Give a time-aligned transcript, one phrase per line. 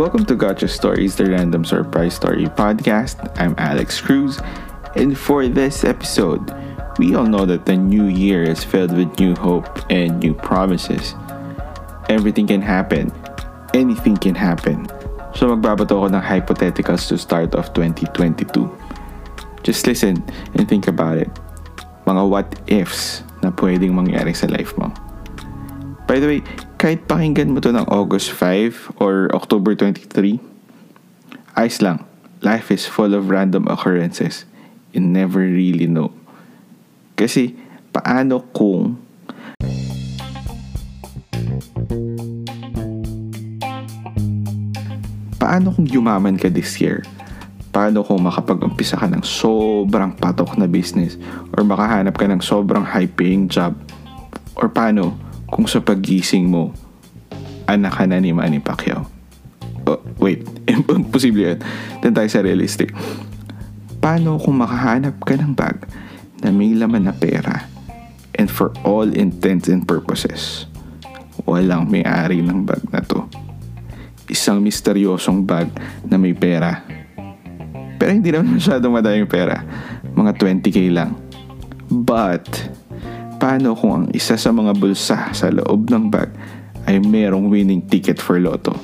[0.00, 3.20] Welcome to Gotcha Stories, the Random Surprise Story podcast.
[3.36, 4.40] I'm Alex Cruz,
[4.96, 6.40] and for this episode,
[6.96, 11.12] we all know that the new year is filled with new hope and new promises.
[12.08, 13.12] Everything can happen,
[13.76, 14.88] anything can happen.
[15.36, 18.72] So magbabato ako ng hypotheticals to start of 2022.
[19.60, 20.24] Just listen
[20.56, 21.28] and think about it.
[22.08, 24.88] Mga what ifs na pwedeng mangyari sa life mo.
[26.10, 26.42] By the way,
[26.74, 30.42] kahit pakinggan mo to ng August 5 or October 23,
[31.54, 32.02] ayos lang.
[32.42, 34.42] Life is full of random occurrences.
[34.90, 36.10] You never really know.
[37.14, 37.54] Kasi,
[37.94, 38.98] paano kung
[45.38, 47.06] paano kung yumaman ka this year?
[47.70, 51.14] Paano kung makapag-umpisa ka ng sobrang patok na business?
[51.54, 53.78] Or makahanap ka ng sobrang high-paying job?
[54.58, 56.72] Or paano kung sa pagising mo,
[57.66, 59.04] anak ka na ni Manny Pacquiao?
[59.84, 61.58] Oh, wait, imposible yan.
[62.00, 62.94] Doon tayo sa realistic.
[64.00, 65.84] Paano kung makahanap ka ng bag
[66.40, 67.68] na may laman na pera
[68.38, 70.64] and for all intents and purposes,
[71.44, 73.28] walang may-ari ng bag na to?
[74.30, 75.66] isang misteryosong bag
[76.06, 76.86] na may pera.
[77.98, 79.66] Pero hindi naman masyadong madaming pera.
[80.14, 81.18] Mga 20k lang.
[81.90, 82.46] But,
[83.40, 86.28] paano kung ang isa sa mga bulsa sa loob ng bag
[86.84, 88.76] ay merong winning ticket for Lotto?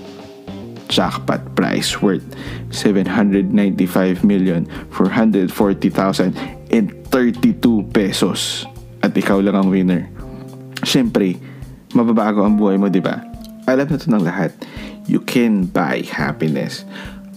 [0.89, 2.25] Jackpot price worth
[2.73, 3.53] 795
[4.25, 4.65] million
[4.97, 6.33] 440,000
[6.73, 8.65] and 32 pesos.
[9.05, 10.09] At ikaw lang ang winner.
[10.83, 11.37] Siyempre,
[11.93, 13.21] mababago ang buhay mo, di ba?
[13.69, 14.57] Alam na to ng lahat
[15.07, 16.85] you can buy happiness.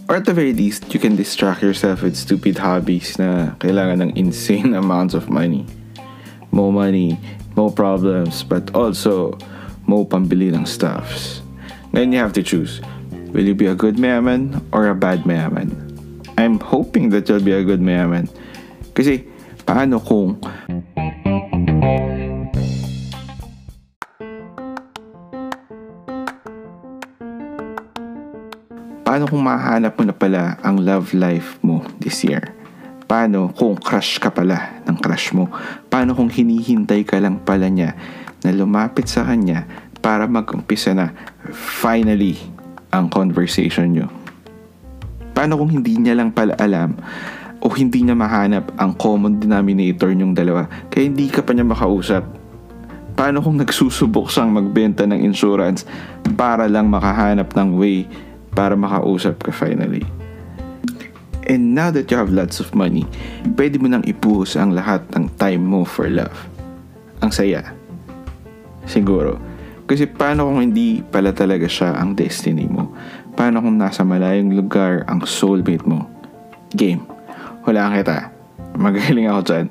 [0.09, 4.11] Or at the very least, you can distract yourself with stupid hobbies na kailangan ng
[4.17, 5.69] insane amounts of money.
[6.51, 7.19] More money,
[7.55, 9.37] more problems, but also
[9.85, 11.41] more pambili ng stuffs.
[11.93, 12.81] Then you have to choose.
[13.33, 15.73] Will you be a good mayaman or a bad mayaman?
[16.37, 18.29] I'm hoping that you'll be a good mayaman.
[18.93, 19.25] Kasi,
[19.65, 20.37] paano kung
[29.09, 32.58] Paano kung mahanap mo na pala ang love life mo this year?
[33.09, 35.49] Paano kung crush ka pala ng crush mo?
[35.89, 37.97] Paano kung hinihintay ka lang pala niya
[38.45, 39.65] na lumapit sa kanya
[39.97, 41.09] para mag-umpisa na
[41.49, 42.37] finally
[42.93, 44.07] ang conversation nyo?
[45.33, 47.01] Paano kung hindi niya lang pala alam
[47.65, 52.21] o hindi niya mahanap ang common denominator nyong dalawa kaya hindi ka pa niya makausap?
[53.17, 55.81] Paano kung nagsusubok siyang magbenta ng insurance
[56.37, 58.05] para lang makahanap ng way
[58.53, 60.18] para makausap ka finally.
[61.47, 63.07] And now that you have lots of money,
[63.55, 66.35] pwede mo nang ipuhos ang lahat ng time mo for love.
[67.23, 67.73] Ang saya.
[68.89, 69.39] Siguro.
[69.89, 72.93] Kasi paano kung hindi pala talaga siya ang destiny mo?
[73.33, 76.05] Paano kung nasa malayong lugar ang soulmate mo?
[76.75, 77.07] Game.
[77.65, 78.29] Wala kita.
[78.77, 79.67] Magaling ako dyan.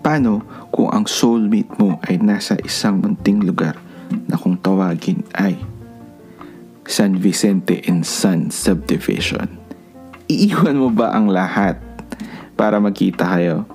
[0.00, 0.42] Paano
[0.74, 3.76] kung ang soulmate mo ay nasa isang munting lugar
[4.26, 5.60] na kung tawagin ay
[6.90, 9.59] San Vicente and San Subdivision.
[10.30, 11.74] Iiwan mo ba ang lahat
[12.54, 13.66] para magkita kayo?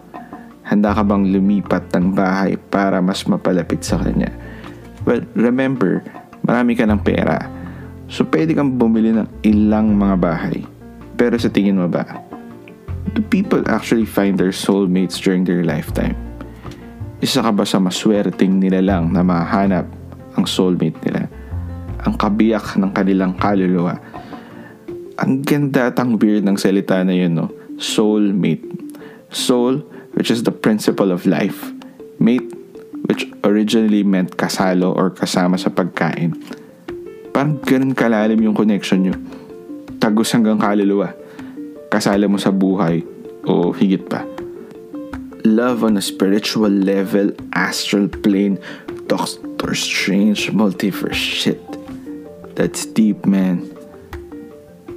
[0.63, 4.31] Handa ka bang lumipat ng bahay para mas mapalapit sa kanya?
[5.03, 5.99] Well, remember,
[6.47, 7.43] marami ka ng pera.
[8.07, 10.63] So, pwede kang bumili ng ilang mga bahay.
[11.19, 12.07] Pero sa tingin mo ba,
[13.11, 16.16] do people actually find their soulmates during their lifetime?
[17.19, 19.91] Isa ka ba sa maswerteng nila lang na mahanap
[20.39, 21.27] ang soulmate nila?
[22.05, 23.97] ang kabiyak ng kanilang kaluluwa.
[25.15, 27.47] Ang ganda at ang weird ng salita na yun, no?
[27.79, 28.67] Soulmate.
[29.31, 29.83] Soul,
[30.15, 31.71] which is the principle of life.
[32.19, 32.47] Mate,
[33.07, 36.35] which originally meant kasalo or kasama sa pagkain.
[37.35, 39.15] Parang ganun kalalim yung connection nyo.
[39.99, 41.11] Tagos hanggang kaluluwa.
[41.91, 43.03] Kasala mo sa buhay
[43.43, 44.23] o higit pa.
[45.45, 48.57] Love on a spiritual level, astral plane,
[49.05, 51.61] Doctor Strange, multiverse shit.
[52.55, 53.74] That's deep, man.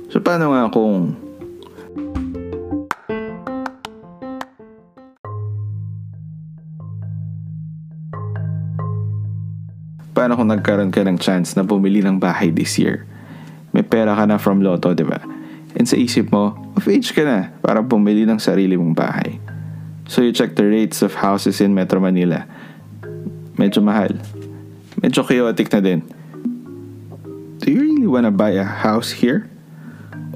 [0.09, 1.15] So, paano nga kung
[10.19, 13.07] Paano kung nagkaroon ka ng chance na bumili ng bahay this year?
[13.71, 15.23] May pera ka na from Lotto, di ba?
[15.79, 19.39] And sa isip mo, of age ka na para bumili ng sarili mong bahay.
[20.11, 22.51] So you check the rates of houses in Metro Manila.
[23.55, 24.19] Medyo mahal.
[24.99, 26.03] Medyo chaotic na din
[27.69, 29.45] do you really wanna buy a house here?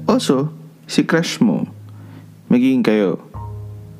[0.07, 0.51] Also,
[0.87, 1.67] si crush mo,
[2.49, 3.21] magiging kayo.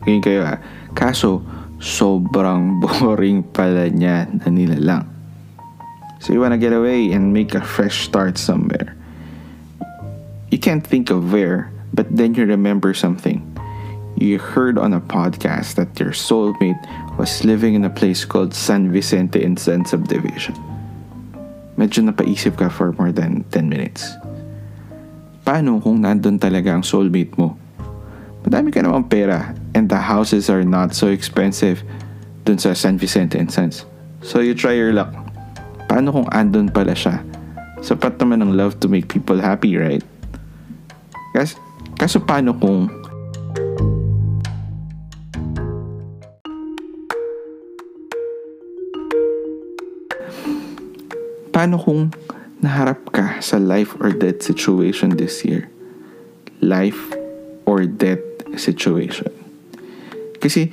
[0.04, 0.56] Magiging kayo ha.
[0.96, 1.44] Kaso,
[1.80, 5.06] sobrang boring pala niya na nila lang.
[6.24, 8.96] So you wanna get away and make a fresh start somewhere.
[10.64, 13.44] can't think of where, but then you remember something.
[14.16, 16.80] You heard on a podcast that your soulmate
[17.20, 20.56] was living in a place called San Vicente in San Subdivision.
[21.76, 24.16] Medyo napaisip ka for more than 10 minutes.
[25.44, 27.60] Paano kung nandun talaga ang soulmate mo?
[28.48, 31.84] Madami ka namang pera and the houses are not so expensive
[32.48, 33.84] dun sa San Vicente and Sons.
[34.24, 35.12] So you try your luck.
[35.92, 37.20] Paano kung andun pala siya?
[37.84, 40.00] Sapat naman ng love to make people happy, right?
[41.36, 41.60] Kas,
[42.00, 42.88] kaso paano kung
[51.52, 52.10] Paano kung
[52.64, 55.68] naharap ka sa life or death situation this year?
[56.64, 57.12] Life
[57.68, 58.24] or death
[58.56, 59.30] situation.
[60.40, 60.72] Kasi,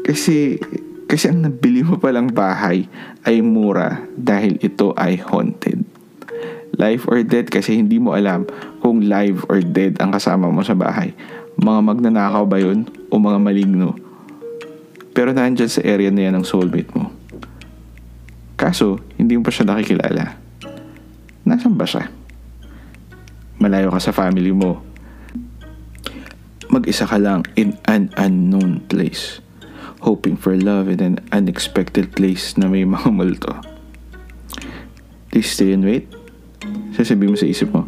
[0.00, 0.56] kasi,
[1.04, 2.88] kasi ang nabili mo palang bahay
[3.28, 5.84] ay mura dahil ito ay haunted.
[6.80, 8.48] Life or death kasi hindi mo alam
[8.80, 11.12] kung live or dead ang kasama mo sa bahay.
[11.60, 13.92] Mga magnanakaw ba yun o mga maligno?
[15.12, 17.12] Pero nandyan sa area na yan ang soulmate mo.
[18.56, 20.49] Kaso, hindi mo pa siya nakikilala.
[21.60, 22.08] Nasaan ba siya?
[23.60, 24.80] Malayo ka sa family mo.
[26.72, 29.44] Mag-isa ka lang in an unknown place.
[30.00, 33.52] Hoping for love in an unexpected place na may mga multo.
[35.28, 36.08] Please stay and wait.
[36.96, 37.84] Sasabihin mo sa isip mo,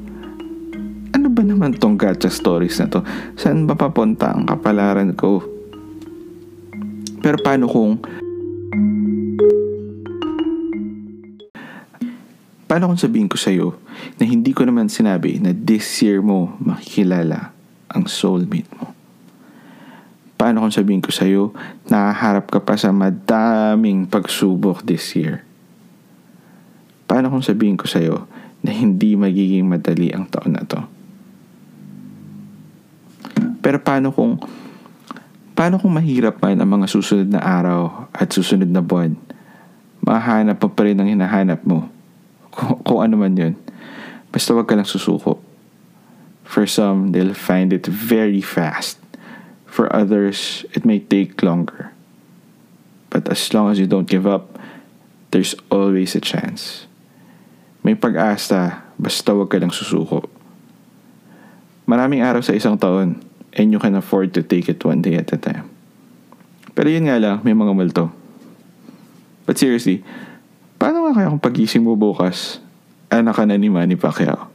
[1.16, 3.00] ano ba naman tong gacha stories na to?
[3.40, 5.40] Saan ba papunta ang kapalaran ko?
[7.25, 8.04] Pero paano kung
[12.72, 13.76] Paano kung sabihin ko sa'yo
[14.16, 17.52] na hindi ko naman sinabi na this year mo makikilala
[17.92, 18.96] ang soulmate mo?
[20.40, 21.52] Paano kung sabihin ko sa'yo
[21.92, 25.44] na harap ka pa sa madaming pagsubok this year?
[27.04, 28.24] Paano kung sabihin ko sa'yo
[28.64, 30.80] na hindi magiging madali ang taon na to?
[33.60, 34.40] Pero paano kung
[35.52, 39.12] paano kung mahirap man ang mga susunod na araw at susunod na buwan?
[40.00, 41.91] Mahanap pa pa rin ang hinahanap mo
[42.52, 43.56] kung, kung ano man yun.
[44.31, 45.40] Basta wag ka lang susuko.
[46.44, 49.00] For some, they'll find it very fast.
[49.64, 51.96] For others, it may take longer.
[53.08, 54.60] But as long as you don't give up,
[55.32, 56.84] there's always a chance.
[57.81, 60.28] May pag-asa, basta wag ka lang susuko.
[61.88, 63.20] Maraming araw sa isang taon,
[63.56, 65.69] and you can afford to take it one day at a time.
[66.72, 68.12] Pero yun nga lang, may mga multo.
[69.44, 70.00] But seriously,
[71.17, 72.61] kaya kung pagising mo bukas,
[73.09, 74.51] anak ka na ni Manny Pacquiao?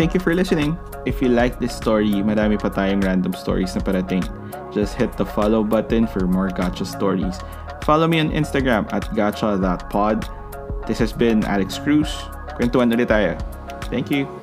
[0.00, 0.80] Thank you for listening.
[1.04, 4.24] If you like this story, marami pa tayong random stories na parating.
[4.72, 7.36] Just hit the follow button for more gotcha stories.
[7.84, 10.24] Follow me on Instagram at gotcha.pod.
[10.88, 12.08] This has been Alex Cruz.
[12.56, 13.36] Kwentuhan ulit tayo.
[13.92, 14.39] Thank you.